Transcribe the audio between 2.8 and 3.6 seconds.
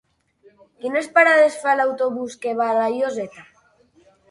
a Lloseta?